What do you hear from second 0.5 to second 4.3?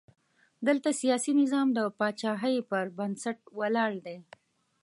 دلته سیاسي نظام د پاچاهۍ پر بنسټ ولاړ دی.